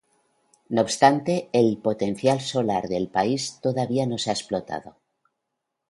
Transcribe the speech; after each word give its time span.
No 0.69 0.81
obstante, 0.81 1.51
el 1.53 1.77
potencial 1.77 2.41
solar 2.41 2.87
del 2.87 3.07
país 3.07 3.59
todavía 3.61 4.07
no 4.07 4.17
se 4.17 4.31
ha 4.31 4.33
explotado. 4.33 4.97